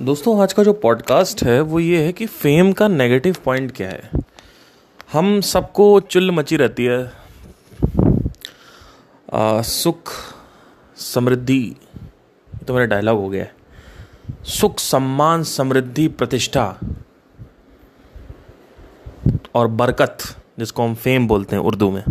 [0.00, 3.88] दोस्तों आज का जो पॉडकास्ट है वो ये है कि फेम का नेगेटिव पॉइंट क्या
[3.88, 4.10] है?
[5.12, 7.12] हम सबको चुल मची रहती है।
[9.32, 10.12] आ, सुख
[10.96, 11.76] समृद्धि
[12.66, 13.54] तो मेरा डायलॉग हो गया है।
[14.44, 16.78] सुख सम्मान समृद्धि प्रतिष्ठा
[19.54, 20.18] और बरकत
[20.58, 22.04] जिसको हम फेम बोलते हैं उर्दू में।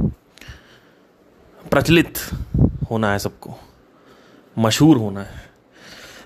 [1.71, 2.17] प्रचलित
[2.91, 3.55] होना है सबको।
[4.59, 5.52] मशहूर होना है।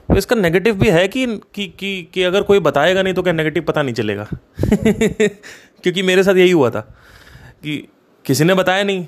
[0.10, 3.34] तो इसका नेगेटिव भी है कि कि कि, कि अगर कोई बताएगा नहीं तो क्या
[3.34, 4.24] नेगेटिव पता नहीं चलेगा?
[5.84, 6.80] क्योंकि मेरे साथ यही हुआ था
[7.64, 7.88] कि
[8.26, 9.08] किसी ने बताया नहीं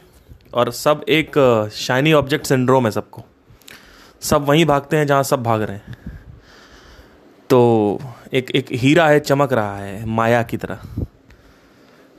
[0.54, 1.32] और सब एक
[1.73, 3.23] शाइनी ऑब्जेक्ट सिंड्रोम है सबको।
[4.22, 5.96] सब वहीं भागते हैं जहाँ सब भाग रहे हैं।
[7.50, 8.00] तो
[8.34, 10.80] एक एक हीरा है चमक रहा है माया की तरह।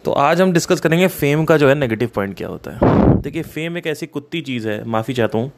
[0.05, 2.79] तो आज हम डिस्कस करेंगे फेम का जो है नेगेटिव पॉइंट क्या होता है।
[3.21, 5.53] देखिए फेम एक ऐसी कुत्ती चीज़ है माफ़ी चाहता हूँ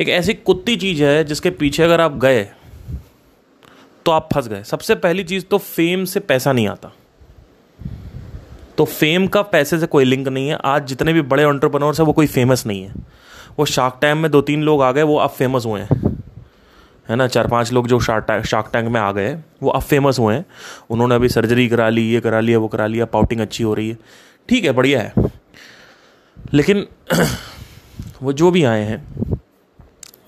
[0.00, 2.48] एक ऐसी कुत्ती चीज़ है जिसके पीछे अगर आप गए
[4.04, 6.92] तो आप फंस गए। सबसे पहली चीज़ तो फेम से पैसा नहीं आता।
[8.78, 12.06] तो फेम का पैसे से कोई लिंक नहीं है। आज जितने भी बड़े ऑन्टरप्रनोर्स हैं,
[12.06, 12.92] वो कोई फ़ेमस नहीं है।
[13.58, 16.22] वो शार्क टैंक में दो तीन लोग आ गए, वो अब फ़ेमस हुए हैं।
[17.08, 17.26] है ना?
[17.26, 20.34] चार पाँच लोग जो शार्क टैंक शार्क टैंक में आ गए, वो अब फ़ेमस हुए
[20.34, 20.46] हैं।
[20.90, 23.88] उन्होंने अभी सर्जरी करा ली, ये करा लिया, वो करा लिया पाउटिंग अच्छी हो रही
[23.88, 23.98] है।
[24.48, 25.12] ठीक है, बढ़िया है।
[26.52, 26.86] लेकिन
[28.22, 29.37] वो जो भी आए हैं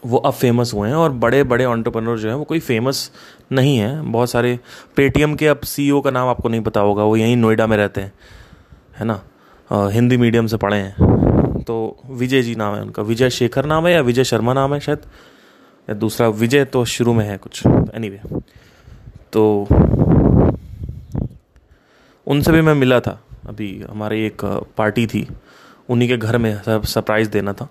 [0.06, 3.10] वो अब फ़ेमस हुए हैं और बड़े बड़े ऑन्टरप्रनर जो हैं वो कोई फ़ेमस
[3.52, 4.60] नहीं है। बहुत सारे
[4.96, 8.00] पेटीएम के अब सीईओ का नाम आपको नहीं पता होगा वो यहीं नोएडा में रहते
[8.00, 8.12] हैं
[8.98, 9.22] है ना?
[9.72, 10.94] आ, हिंदी मीडियम से पढ़े हैं।
[11.62, 14.80] तो विजय जी नाम है उनका। विजय शेखर नाम है या विजय शर्मा नाम है
[14.80, 14.98] शायद?
[15.90, 18.42] या दूसरा विजय तो शुरू में है कुछ। एनी anyway,
[19.32, 19.66] तो
[22.26, 24.44] उनसे भी मैं मिला था। अभी हमारी एक
[24.76, 25.28] पार्टी थी।
[25.88, 27.68] उन्हीं के घर में सरप्राइज़ देना था।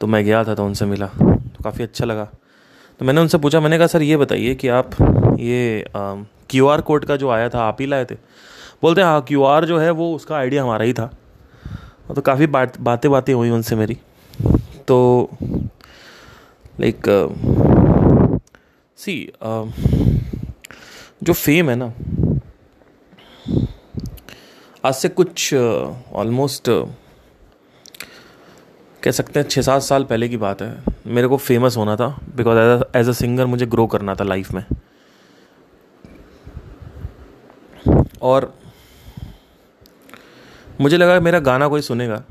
[0.00, 2.24] तो मैं गया था तो उनसे मिला। तो काफ़ी अच्छा लगा।
[3.00, 4.90] तो मैंने उनसे पूछा मैंने कहा सर ये बताइए कि आप
[5.40, 8.14] ये क्यू आर कोड का जो आया था आप ही लाए थे?
[8.82, 11.10] बोलते हैं हाँ क्यू आर जो है वो उसका आइडिया हमारा ही था।
[12.14, 13.96] तो काफ़ी बात बातें बातें हुई उनसे मेरी।
[14.88, 15.28] तो
[16.80, 17.02] लाइक
[18.98, 19.32] सी
[21.22, 21.92] जो फेम है ना
[24.84, 26.88] आज से कुछ ऑलमोस्ट uh,
[29.02, 32.08] कह सकते हैं छः सात साल पहले की बात है। मेरे को फ़ेमस होना था
[32.36, 34.64] बिकॉज़ एज अ सिंगर मुझे ग्रो करना था लाइफ में।
[38.22, 38.52] और
[40.80, 42.22] मुझे लगा मेरा गाना कोई सुनेगा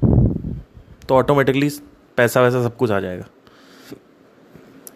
[1.08, 1.70] तो ऑटोमेटिकली
[2.18, 3.26] पैसा वैसा सब कुछ आ जाएगा।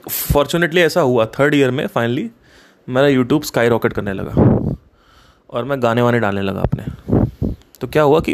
[0.09, 2.29] फॉर्चुनेटली ऐसा हुआ थर्ड ईयर में फाइनली
[2.87, 4.31] मेरा यूट्यूब स्काई रॉकेट करने लगा,
[5.49, 6.83] और मैं गाने वाने डालने लगा अपने।
[7.81, 8.33] तो क्या हुआ कि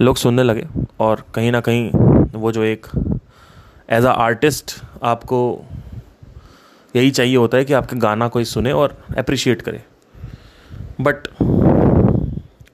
[0.00, 0.66] लोग सुनने लगे
[1.00, 1.90] और कहीं ना कहीं
[2.32, 2.86] वो जो एक
[3.90, 4.72] एज आ आर्टिस्ट
[5.02, 5.40] आपको
[6.94, 9.82] यही चाहिए होता है कि आपका गाना कोई सुने और अप्रिशिएट करे।
[11.00, 11.28] बट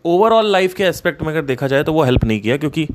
[0.05, 2.87] ओवरऑल लाइफ के एस्पेक्ट में अगर देखा जाए तो वो हेल्प नहीं किया क्योंकि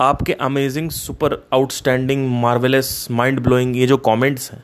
[0.00, 4.62] आपके amazing super outstanding marvellous mind blowing ये जो कमेंट्स हैं,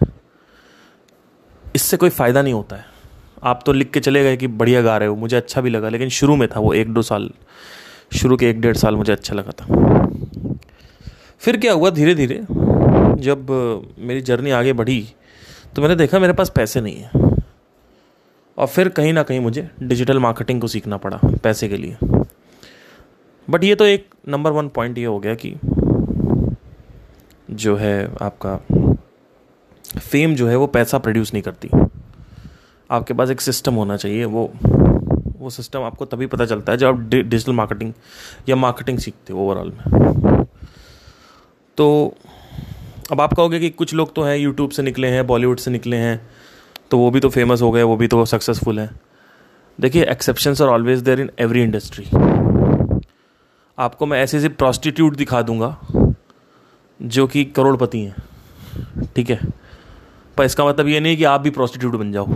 [1.65, 2.85] इससे कोई फ़ायदा नहीं होता है।
[3.43, 5.89] आप तो लिख के चले गए कि बढ़िया गा रहे हो, मुझे अच्छा भी लगा,
[5.89, 7.31] लेकिन शुरू में था वो एक दो साल।
[8.13, 9.67] शुरू के एक डेढ़ साल मुझे अच्छा लगा था।
[11.39, 12.41] फिर क्या हुआ धीरे धीरे
[13.23, 13.47] जब
[13.99, 15.05] मेरी जर्नी आगे बढ़ी
[15.77, 17.11] तो मैंने देखा मेरे पास पैसे नहीं है।
[18.59, 21.97] और फिर कहीं ना कहीं मुझे डिजिटल मार्केटिंग को सीखना पड़ा पैसे के लिए।
[23.49, 25.55] बट ये तो एक नंबर वन पॉइंट ये हो गया कि
[27.51, 28.57] जो है आपका
[30.01, 31.71] फेम जो है वो पैसा प्रोड्यूस नहीं करती।
[32.91, 34.53] आपके पास एक सिस्टम होना चाहिए, वो
[35.43, 37.93] वो सिस्टम आपको तभी पता चलता है जब आप डिजिटल मार्केटिंग
[38.49, 40.45] या मार्केटिंग सीखते हो ओवरऑल में।
[41.79, 42.15] तो
[43.13, 45.97] अब आप कहोगे कि कुछ लोग तो हैं यूट्यूब से निकले हैं बॉलीवुड से निकले
[45.97, 46.21] हैं
[46.91, 48.91] तो वो भी तो फ़ेमस हो गए, वो भी तो सक्सेसफुल हैं।
[49.79, 52.05] देखिए exceptions are always there in every industry
[53.79, 55.77] आपको मैं ऐसे ऐसे प्रॉस्टिट्यूट दिखा दूँगा,
[57.01, 59.41] जो कि करोड़पति हैं, ठीक है?
[60.37, 62.35] पर इसका मतलब ये नहीं कि आप भी प्रॉस्टिट्यूट बन जाओ,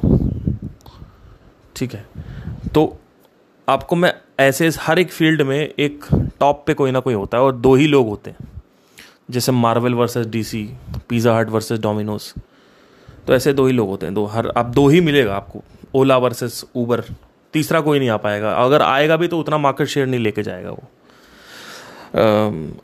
[1.76, 2.04] ठीक है?
[2.76, 2.96] तो
[3.68, 6.04] आपको मैं ऐसे हर एक फ़ील्ड में एक
[6.40, 8.48] टॉप पे कोई ना कोई होता है और दो ही लोग होते हैं।
[9.30, 10.62] जैसे Marvel versus DC,
[11.08, 12.32] pizza Hut versus Domino's.
[13.26, 15.62] तो ऐसे दो ही लोग होते हैं, दो हर आप दो ही मिलेगा आपको।
[15.94, 17.02] ओला वर्सेस ऊबर,
[17.54, 20.70] तीसरा कोई नहीं आ पाएगा। अगर आएगा भी तो उतना मार्केट शेयर नहीं लेके जाएगा
[20.70, 20.82] वो।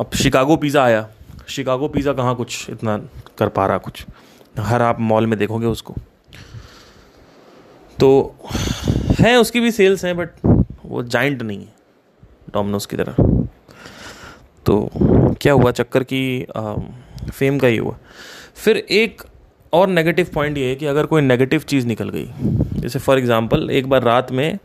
[0.00, 1.08] अब शिकागो पिज़्ज़ा आया।
[1.48, 2.96] शिकागो पिज़्ज़ा कहाँ कुछ इतना
[3.38, 4.04] कर पा रहा कुछ?
[4.60, 5.94] हर आप मॉल में देखोगे उसको।
[7.98, 8.34] तो
[9.20, 10.31] हैं उसकी भी सेल्स हैं बट
[10.84, 11.73] वो जाइंट नहीं है
[12.55, 13.14] डोमिनोज की तरह।
[14.67, 14.88] तो
[15.43, 15.70] क्या हुआ?
[15.70, 16.75] चक्कर की आ,
[17.31, 17.96] फेम का ही हुआ।
[18.55, 19.23] फिर एक
[19.73, 22.29] और नेगेटिव पॉइंट ये है कि अगर कोई नेगेटिव चीज़ निकल गई
[22.81, 24.58] जैसे फॉर एग्ज़ाम्पल एक बार रात में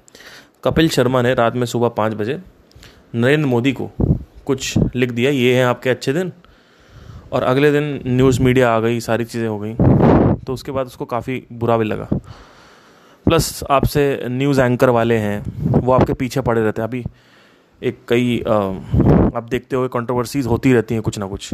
[0.64, 2.40] कपिल शर्मा ने रात में सुबह पाँच बजे
[3.16, 3.90] नरेंद्र मोदी को
[4.46, 6.32] कुछ लिख दिया ये हैं आपके अच्छे दिन
[7.32, 9.74] और अगले दिन न्यूज़ मीडिया आ गई सारी चीज़ें हो गई
[10.46, 12.08] तो उसके बाद उसको काफ़ी बुरा भी लगा।
[13.28, 15.44] प्लस आपसे न्यूज़ एंकर वाले हैं,
[15.80, 17.04] वो आपके पीछे पड़े रहते हैं। अभी
[17.82, 21.54] एक कई आप देखते हो कंट्रोवर्सीज होती रहती हैं कुछ ना कुछ।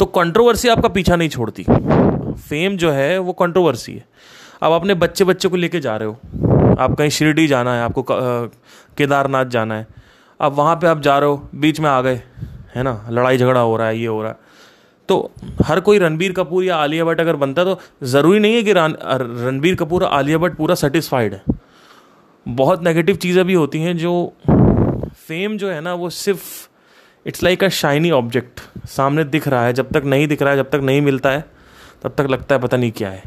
[0.00, 4.04] तो कंट्रोवर्सी आपका पीछा नहीं छोड़ती। फेम जो है, वो कंट्रोवर्सी है।
[4.62, 8.04] अब अपने बच्चे बच्चे को लेके जा रहे हो। आप कहीं शिरडी जाना है, आपको
[8.98, 9.86] केदारनाथ जाना है।
[10.40, 12.20] अब वहाँ पे आप जा रहे हो, बीच में आ गए,
[12.74, 13.06] है ना?
[13.10, 14.38] लड़ाई झगड़ा हो रहा है, ये हो रहा है।
[15.08, 15.30] तो
[15.64, 19.74] हर कोई रणबीर कपूर या आलिया भट्ट अगर बनता तो ज़रूरी नहीं है कि रणबीर
[19.74, 21.42] कपूर और आलिया भट्ट पूरा सेटिस्फाइड है।
[22.46, 26.42] बहुत नेगेटिव चीज़ें भी होती हैं जो फेम जो है ना, वो सिर्फ़
[27.26, 30.56] it's like a shiny object सामने दिख रहा है, जब तक नहीं दिख रहा है,
[30.56, 31.44] जब तक नहीं मिलता है,
[32.02, 33.22] तब तक लगता है पता नहीं क्या है।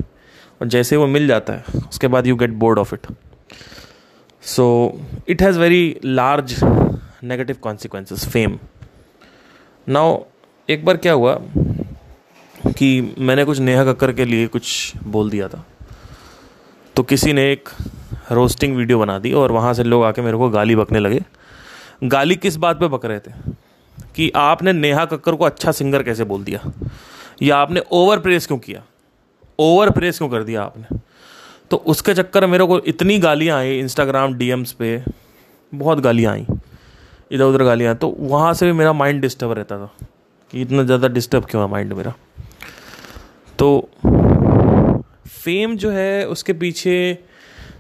[0.62, 3.08] और जैसे वो मिल जाता है, उसके बाद you get bored of it
[4.44, 4.66] so
[5.30, 8.58] it has very large negative consequences fame
[9.88, 10.18] now
[10.70, 11.42] एक बार क्या हुआ
[12.68, 15.66] कि मैंने कुछ नेहा कक्कर के लिए कुछ बोल दिया था।
[16.96, 17.70] तो किसी ने एक
[18.32, 21.22] रोस्टिंग वीडियो बना दी और वहाँ से लोग आके मेरे को गाली बकने लगे।
[22.04, 23.32] गाली किस बात पे बक रहे थे?
[24.16, 26.72] कि आपने नेहा कक्कर को अच्छा सिंगर कैसे बोल दिया?
[27.42, 28.84] या आपने ओवर प्रेस क्यों किया?
[29.60, 30.98] ओवर प्रेस क्यों कर दिया आपने?
[31.72, 35.04] तो उसके चक्कर मेरे को इतनी गालियाँ आई इंस्टाग्राम डीएम्स पे।
[35.76, 36.46] बहुत गालियाँ आई।
[37.32, 40.08] इधर उधर गालियाँ। तो वहाँ से भी मेरा माइंड डिस्टर्ब रहता था।
[40.52, 42.14] कि इतना ज़्यादा डिस्टर्ब क्यों है माइंड मेरा?
[43.60, 43.90] तो
[45.28, 47.18] फेम जो है, उसके पीछे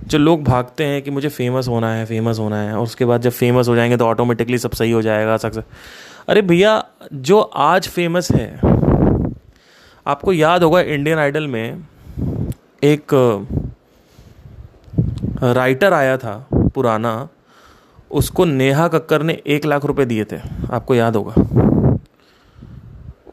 [0.04, 3.22] जो लोग भागते हैं कि मुझे फ़ेमस होना है फ़ेमस होना है, और उसके बाद
[3.22, 5.64] जब फ़ेमस हो जाएँगे तो ऑटोमेटिकली सब सही हो जाएगा सक्सेस
[6.30, 6.84] अरे भैया,
[7.14, 8.48] जो आज फ़ेमस है,
[10.06, 11.86] आपको याद होगा इंडियन आइडल में
[12.84, 13.14] एक
[15.44, 17.28] राइटर आया था, पुराना,
[18.12, 20.38] उसको नेहा कक्कर ने एक लाख रुपए दिए थे।
[20.72, 21.34] आपको याद होगा।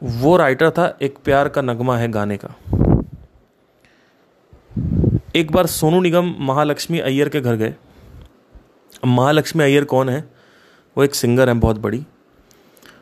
[0.03, 2.55] वो राइटर था, एक प्यार का नगमा है गाने का।
[5.35, 7.75] एक बार सोनू निगम महालक्ष्मी अय्यर के घर गए।
[9.05, 10.29] महालक्ष्मी अय्यर कौन है?
[10.97, 12.05] वो एक सिंगर है, बहुत बड़ी।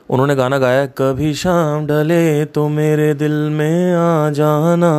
[0.10, 4.94] उन्होंने गाना गाया, कभी शाम ढले तो मेरे दिल में आ जाना।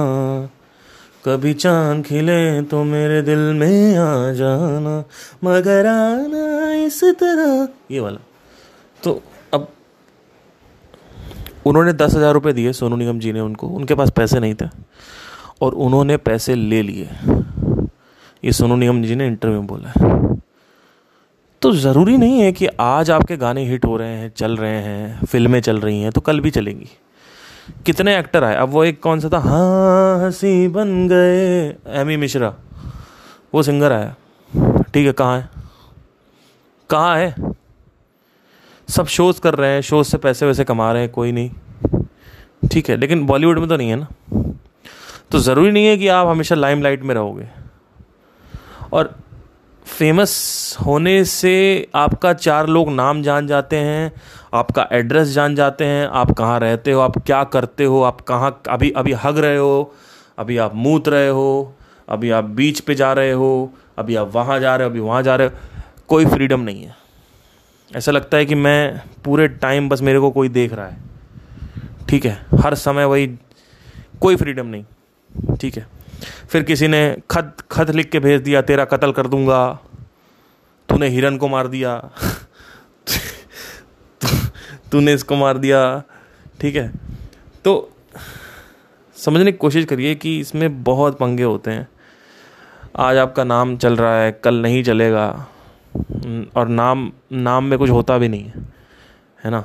[1.24, 5.04] कभी चाँद खिले तो मेरे दिल में आ जाना।
[5.44, 8.18] मगर आना इस तरह। ये वाला।
[9.02, 9.22] तो
[11.66, 14.68] उन्होंने दस हज़ार रुपये दिए, सोनू निगम जी ने उनको। उनके पास पैसे नहीं थे
[15.62, 17.08] और उन्होंने पैसे ले लिए।
[18.44, 20.36] ये सोनू निगम जी ने इंटरव्यू में बोला है।
[21.62, 25.26] तो ज़रूरी नहीं है कि आज आपके गाने हिट हो रहे हैं, चल रहे हैं,
[25.26, 26.88] फ़िल्में चल रही हैं तो कल भी चलेंगी।
[27.86, 28.56] कितने एक्टर आए?
[28.56, 29.38] अब वो एक कौन सा था?
[29.38, 31.68] हाँ हँसी बन गए।
[32.00, 32.54] एमी मिश्रा।
[33.54, 34.14] वो सिंगर आया।
[34.94, 35.48] ठीक है, कहाँ है?
[36.90, 37.34] कहाँ है?
[38.88, 41.50] सब शोज़ कर रहे हैं शोज़ से पैसे वैसे कमा रहे हैं, कोई नहीं।
[42.72, 44.06] ठीक है, लेकिन बॉलीवुड में तो नहीं है ना।
[45.30, 47.48] तो ज़रूरी नहीं है कि आप हमेशा लाइमलाइट में रहोगे।
[48.92, 49.14] और
[49.86, 54.12] फ़ेमस होने से आपका चार लोग नाम जान जाते हैं,
[54.54, 58.62] आपका एड्रेस जान जाते हैं, आप कहाँ रहते हो, आप क्या करते हो, आप कहाँ
[58.68, 59.94] अभी अभी हग रहे हो,
[60.38, 61.74] अभी आप मूत रहे हो,
[62.08, 65.22] अभी आप बीच पे जा रहे हो, अभी आप वहाँ जा रहे हो, अभी वहाँ
[65.22, 65.54] जा रहे हो,
[66.08, 67.03] कोई फ्रीडम नहीं है।
[67.94, 71.02] ऐसा लगता है कि मैं पूरे टाइम बस मेरे को कोई देख रहा है।
[72.08, 73.26] ठीक है, हर समय वही,
[74.20, 75.86] कोई फ्रीडम नहीं। ठीक है,
[76.48, 79.78] फिर किसी ने खत खत लिख के भेज दिया, तेरा कत्ल कर दूँगा,
[80.88, 81.96] तूने हिरन को मार दिया,
[84.92, 86.02] तूने इसको मार दिया,
[86.60, 86.90] ठीक है।
[87.64, 87.90] तो
[89.16, 91.88] समझने की कोशिश करिए कि इसमें बहुत पंगे होते हैं।
[92.96, 95.46] आज आपका नाम चल रहा है, कल नहीं चलेगा।
[96.56, 98.62] और नाम नाम में कुछ होता भी नहीं है
[99.44, 99.62] है ना?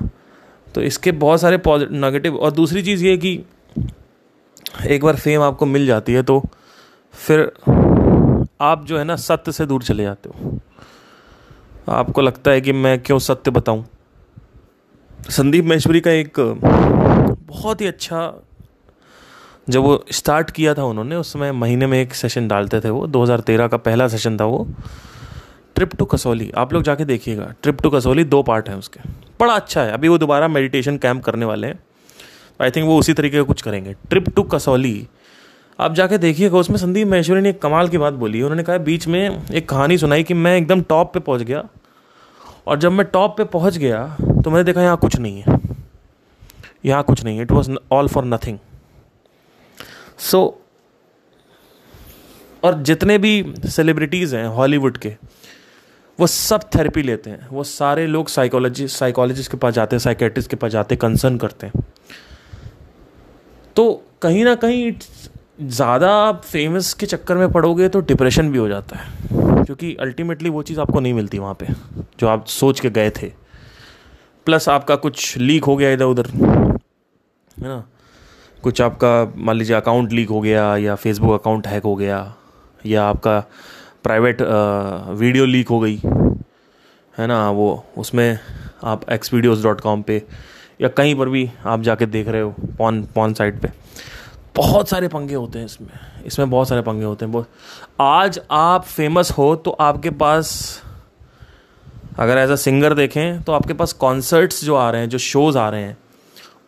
[0.76, 3.44] तो इसके बहुत सारे पॉजिटिव नेगेटिव और दूसरी चीज़ ये कि
[4.88, 6.42] एक बार फेम आपको मिल जाती है तो
[7.14, 7.52] फिर
[8.62, 10.60] आप जो है ना, सत्य से दूर चले जाते हो।
[11.90, 13.86] आपको लगता है कि मैं क्यों सत्य बताऊँ?
[15.30, 16.40] संदीप महेश्वरी का एक
[17.48, 18.34] बहुत ही अच्छा
[19.70, 23.06] जब वो स्टार्ट किया था उन्होंने, उस समय महीने में एक सेशन डालते थे वो
[23.08, 24.68] 2013 का पहला सेशन था वो।
[25.76, 29.00] ट्रिप टू कसौली आप लोग जाके देखिएगा। ट्रिप टू कसौली दो पार्ट हैं उसके।
[29.40, 31.80] बड़ा अच्छा है। अभी वो दोबारा मेडिटेशन कैंप करने वाले हैं।
[32.62, 35.08] आई थिंक वो उसी तरीके का कुछ करेंगे। ट्रिप टू कसौली
[35.80, 39.08] आप जाके देखिएगा, उसमें संदीप महेश्वरी ने एक कमाल की बात बोली। उन्होंने कहा, बीच
[39.08, 41.64] में एक कहानी सुनाई कि मैं एकदम टॉप पे पहुँच गया
[42.68, 45.60] और जब मैं टॉप पे पहुँच गया तो मैंने देखा यहाँ कुछ नहीं है।
[46.86, 48.58] यहाँ कुछ नहीं है। It was all for nothing
[50.20, 50.42] so
[52.64, 55.16] और जितने भी सेलिब्रिटीज़ हैं हॉलीवुड के
[56.20, 60.50] वो सब थेरेपी लेते हैं। वो सारे लोग साइकोलॉजी साइकोलॉजिस्ट के पास जाते हैं साइकेट्रिस्ट
[60.50, 61.84] के पास जाते हैं कंसर्न करते हैं।
[63.76, 64.92] तो कहीं ना कहीं
[65.62, 70.50] ज़्यादा आप फ़ेमस के चक्कर में पड़ोगे तो डिप्रेशन भी हो जाता है। क्योंकि अल्टीमेटली
[70.50, 71.68] वो चीज़ आपको नहीं मिलती वहाँ पे,
[72.20, 73.32] जो आप सोच के गए थे।
[74.48, 77.84] प्लस आपका कुछ लीक हो गया इधर उधर है ना?
[78.64, 82.18] कुछ आपका, मान लीजिए अकाउंट लीक हो गया या फेसबुक अकाउंट हैक हो गया
[82.86, 83.44] या आपका
[84.04, 85.96] प्राइवेट वीडियो लीक हो गई।
[87.18, 87.50] है ना?
[87.50, 88.40] वो, उसमें
[88.84, 90.22] आप एक्स वीडियोज़ डॉट कॉम पर
[90.82, 93.70] या कहीं पर भी आप जाके देख रहे हो पॉन पॉन साइट पे।
[94.56, 95.90] बहुत सारे पंगे होते हैं इसमें।
[96.26, 97.50] इसमें बहुत सारे पंगे होते हैं। बहुत
[98.00, 100.82] आज आप फ़ेमस हो तो आपके पास,
[102.20, 105.58] अगर एज अ सिंगर देखें तो आपके पास कॉन्सर्ट्स जो आ रहे हैं, जो शोज़
[105.58, 105.98] आ रहे हैं,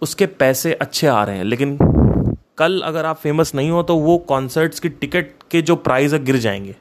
[0.01, 1.77] उसके पैसे अच्छे आ रहे हैं। लेकिन
[2.57, 6.23] कल अगर आप फ़ेमस नहीं हो तो वो कॉन्सर्ट्स की टिकट के जो प्राइस है,
[6.23, 6.75] गिर जाएँगे।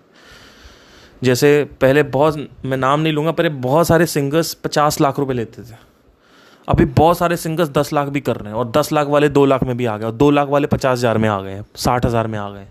[1.22, 5.62] जैसे पहले बहुत, मैं नाम नहीं लूँगा पहले बहुत सारे सिंगर्स पचास लाख रुपए लेते
[5.62, 5.74] थे।
[6.68, 9.44] अभी बहुत सारे सिंगर्स दस लाख भी कर रहे हैं और दस लाख वाले दो
[9.46, 11.64] लाख में भी आ गए और दो लाख वाले पचास हज़ार में आ गए हैं,
[11.76, 12.66] साठ हज़ार में आ गए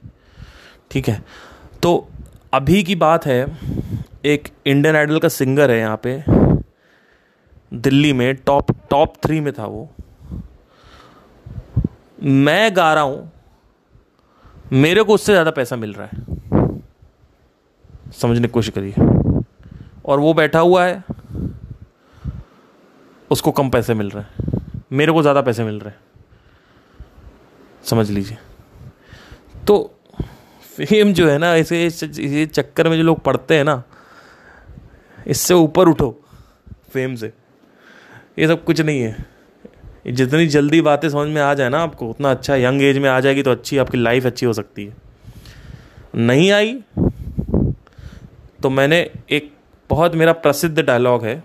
[0.91, 1.21] ठीक है?
[1.83, 2.07] तो
[2.53, 3.45] अभी की बात है,
[4.25, 6.23] एक इंडियन आइडल का सिंगर है यहाँ पे,
[7.71, 9.89] दिल्ली में टॉप टॉप थ्री में था वो।
[12.19, 13.31] मैं गा रहा हूँ,
[14.73, 16.38] मेरे को उससे ज़्यादा पैसा मिल रहा है।
[18.11, 19.41] समझने की कोशिश करिए।
[20.05, 21.03] और वो बैठा हुआ है,
[23.31, 24.29] उसको कम पैसे मिल रहे हैं।
[24.91, 25.99] मेरे को ज़्यादा पैसे मिल रहे हैं।
[27.83, 28.37] समझ लीजिए।
[29.67, 29.77] तो
[30.77, 33.83] फेम जो है ना, इसे ये चक्कर में जो लोग पढ़ते हैं ना,
[35.27, 36.09] इससे ऊपर उठो
[36.93, 37.31] फेम से।
[38.39, 39.25] ये सब कुछ नहीं है।
[40.07, 43.19] जितनी जल्दी बातें समझ में आ जाए ना आपको, उतना अच्छा यंग एज में आ
[43.19, 44.95] जाएगी तो अच्छी, आपकी लाइफ अच्छी हो सकती है।
[46.17, 46.73] नहीं आई
[48.63, 48.99] तो मैंने
[49.29, 49.51] एक
[49.89, 51.43] बहुत मेरा प्रसिद्ध डायलॉग है,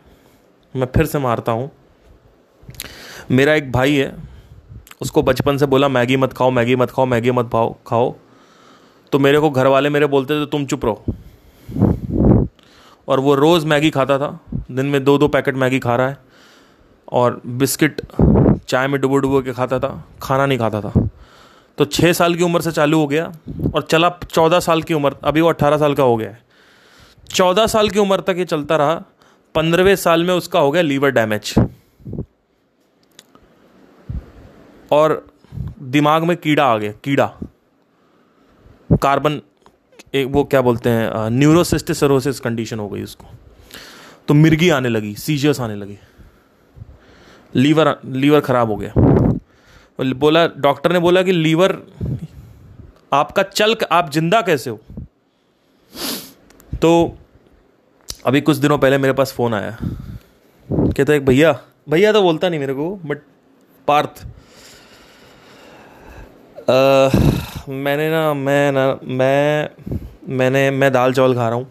[0.75, 1.71] मैं फिर से मारता हूँ।
[3.30, 4.14] मेरा एक भाई है,
[5.02, 8.14] उसको बचपन से बोला, मैगी मत खाओ, मैगी मत खाओ, मैगी मत खाओ खाओ।
[9.12, 11.04] तो मेरे को घर वाले मेरे बोलते थे, तुम चुप रहो।
[13.09, 14.38] और वो रोज़ मैगी खाता था,
[14.71, 16.18] दिन में दो दो पैकेट मैगी खा रहा है
[17.12, 18.00] और बिस्किट
[18.68, 21.09] चाय में डुबो डुबो के खाता था, खाना नहीं खाता था।
[21.78, 23.33] तो छः साल की उम्र से चालू हो गया
[23.75, 26.43] और चला चौदह साल की उम्र, अभी वो अट्ठारह साल का हो गया है।
[27.30, 28.94] चौदह साल की उम्र तक ये चलता रहा,
[29.54, 31.54] पंद्रहवें साल में उसका हो गया लीवर डैमेज।
[34.92, 35.26] और
[35.82, 37.26] दिमाग में कीड़ा आ गया, कीड़ा।
[39.02, 39.40] कार्बन,
[40.14, 43.26] एक वो क्या बोलते हैं न्यूरोसिस्टिसरोसिस कंडीशन हो गई उसको।
[44.28, 45.98] तो मिर्गी आने लगी सीजर्स आने लगी।
[47.54, 48.92] लीवर लीवर ख़राब हो गया।
[49.98, 51.76] बोला, डॉक्टर ने बोला कि लीवर,
[53.12, 54.80] आपका चल, आप ज़िंदा कैसे हो?
[56.82, 57.16] तो
[58.26, 59.76] अभी कुछ दिनों पहले मेरे पास फ़ोन आया।
[60.68, 61.52] कहता एक भैया।
[61.88, 63.18] भैया तो बोलता नहीं मेरे को बट
[63.88, 64.24] पार्थ।
[66.70, 67.10] आ,
[67.68, 69.68] मैंने ना मैं ना मैं
[70.28, 71.66] मैंने मैं दाल चावल खा रहा हूँ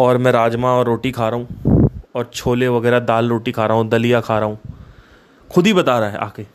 [0.00, 3.76] और मैं राजमा और रोटी खा रहा हूँ और छोले वगैरह दाल रोटी खा रहा
[3.76, 4.58] हूँ दलिया खा रहा हूँ।
[5.50, 6.46] खुद ही बता रहा है आके।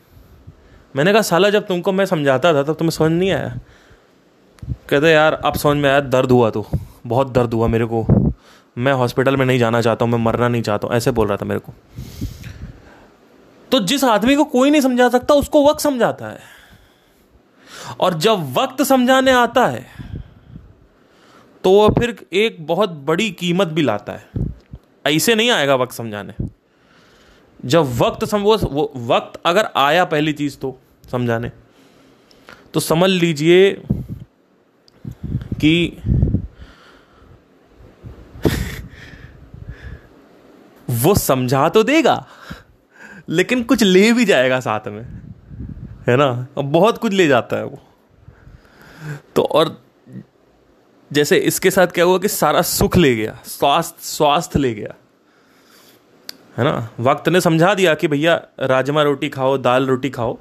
[0.95, 3.57] मैंने कहा साला जब तुमको मैं समझाता था तब तुम्हें समझ नहीं आया?
[4.89, 6.65] कहते यार अब समझ में आया दर्द हुआ तो।
[7.08, 8.06] बहुत दर्द हुआ मेरे को।
[8.77, 11.38] मैं हॉस्पिटल में नहीं जाना चाहता हूँ मैं मरना नहीं चाहता हूँ ऐसे बोल रहा
[11.38, 11.74] था मेरे को।
[13.72, 16.39] तो जिस आदमी को कोई नहीं समझा सकता उसको वक्त समझाता है।
[18.00, 19.86] और जब वक्त समझाने आता है
[21.63, 24.48] तो वह फिर एक बहुत बड़ी कीमत भी लाता है।
[25.08, 26.34] ऐसे नहीं आएगा वक्त समझाने।
[27.65, 28.56] जब वक्त सम वो,
[28.98, 30.77] वक्त अगर आया पहली चीज़ तो
[31.12, 31.51] समझाने।
[32.74, 33.72] तो समझ लीजिए
[35.62, 35.98] कि
[41.00, 42.25] वो समझा तो देगा,
[43.29, 45.03] लेकिन कुछ ले भी जाएगा साथ में,
[46.08, 46.48] है ना?
[46.58, 47.79] बहुत कुछ ले जाता है वो।
[49.36, 49.77] तो और
[51.12, 54.94] जैसे इसके साथ क्या हुआ कि सारा सुख ले गया, स्वास्थ्य स्वास्थ्य ले गया,
[56.58, 56.89] है ना?
[57.00, 60.38] वक्त ने समझा दिया कि भैया, राजमा रोटी खाओ, दाल रोटी खाओ,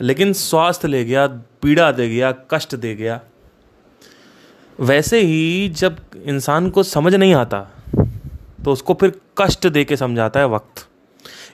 [0.00, 1.26] लेकिन स्वास्थ्य ले गया,
[1.62, 3.20] पीड़ा दे गया, कष्ट दे गया।
[4.78, 7.66] वैसे ही जब इंसान को समझ नहीं आता
[8.64, 10.88] तो उसको फिर कष्ट दे के समझाता है वक्त।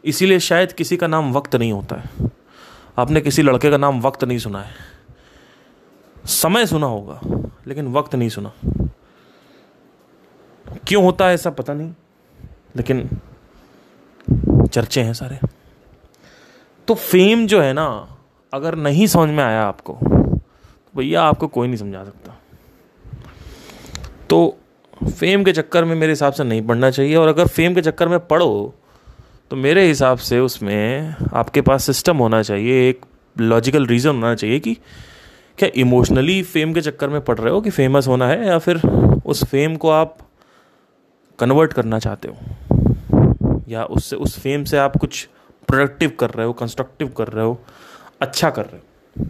[0.04, 2.30] इसीलिए शायद किसी का नाम वक्त नहीं होता है।
[2.98, 4.74] आपने किसी लड़के का नाम वक्त नहीं सुना है।
[6.26, 7.20] समय सुना होगा,
[7.66, 8.52] लेकिन वक्त नहीं सुना।
[10.86, 11.92] क्यों होता है ऐसा पता नहीं,
[12.76, 13.08] लेकिन
[14.66, 15.38] चर्चे हैं सारे।
[16.88, 18.16] तो फेम जो है ना,
[18.52, 22.34] अगर नहीं समझ में आया आपको तो भैया आपको कोई नहीं समझा सकता।
[24.30, 24.58] तो
[25.00, 28.08] फेम के चक्कर में मेरे हिसाब से नहीं पढ़ना चाहिए और अगर फेम के चक्कर
[28.08, 28.74] में पढ़ो
[29.50, 33.00] तो मेरे हिसाब से उसमें आपके पास सिस्टम होना चाहिए, एक
[33.36, 34.76] लॉजिकल रीज़न होना चाहिए कि
[35.58, 38.80] क्या इमोशनली फेम के चक्कर में पढ़ रहे हो कि फ़ेमस होना है या फिर
[39.26, 40.16] उस फेम को आप
[41.38, 43.62] कन्वर्ट करना चाहते हो?
[43.68, 45.28] या उससे, उस फेम से आप कुछ
[45.68, 47.58] प्रोडक्टिव कर रहे हो कंस्ट्रक्टिव कर रहे हो
[48.20, 49.26] अच्छा कर रहे हो?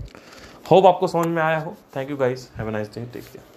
[0.71, 3.56] होप आपको समझ में आया हो। Thank you guys have a nice day take care